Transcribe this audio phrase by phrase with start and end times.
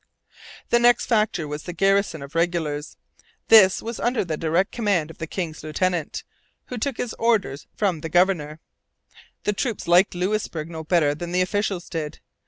[0.69, 2.97] The next factor was the garrison of regulars.
[3.49, 6.23] This was under the direct command of the king's lieutenant,
[6.69, 8.59] who took his orders from the governor.
[9.43, 12.19] The troops liked Louisbourg no better than the officials did.